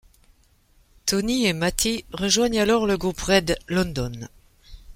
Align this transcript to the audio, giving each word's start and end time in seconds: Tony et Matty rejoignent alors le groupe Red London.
Tony 1.05 1.45
et 1.45 1.53
Matty 1.53 2.05
rejoignent 2.11 2.59
alors 2.61 2.87
le 2.87 2.97
groupe 2.97 3.21
Red 3.21 3.59
London. 3.69 4.27